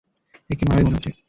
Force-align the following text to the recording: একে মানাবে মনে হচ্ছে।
একে 0.49 0.63
মানাবে 0.65 0.83
মনে 0.85 0.97
হচ্ছে। 0.97 1.11